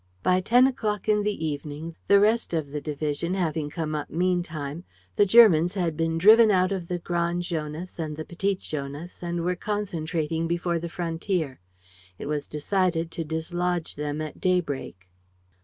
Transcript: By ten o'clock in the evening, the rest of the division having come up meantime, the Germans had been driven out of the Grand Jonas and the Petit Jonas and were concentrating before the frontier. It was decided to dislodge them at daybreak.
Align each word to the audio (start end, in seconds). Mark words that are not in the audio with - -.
By 0.23 0.41
ten 0.41 0.65
o'clock 0.65 1.07
in 1.07 1.21
the 1.21 1.45
evening, 1.45 1.95
the 2.07 2.19
rest 2.19 2.55
of 2.55 2.71
the 2.71 2.81
division 2.81 3.35
having 3.35 3.69
come 3.69 3.93
up 3.93 4.09
meantime, 4.09 4.83
the 5.15 5.27
Germans 5.27 5.75
had 5.75 5.95
been 5.95 6.17
driven 6.17 6.49
out 6.49 6.71
of 6.71 6.87
the 6.87 6.97
Grand 6.97 7.43
Jonas 7.43 7.99
and 7.99 8.17
the 8.17 8.25
Petit 8.25 8.55
Jonas 8.55 9.21
and 9.21 9.41
were 9.43 9.55
concentrating 9.55 10.47
before 10.47 10.79
the 10.79 10.89
frontier. 10.89 11.59
It 12.17 12.25
was 12.25 12.47
decided 12.47 13.11
to 13.11 13.23
dislodge 13.23 13.93
them 13.93 14.21
at 14.21 14.41
daybreak. 14.41 15.07